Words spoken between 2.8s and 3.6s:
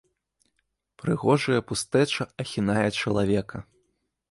чалавека.